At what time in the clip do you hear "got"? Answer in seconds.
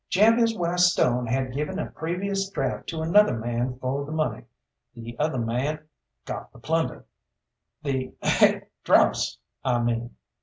6.25-6.51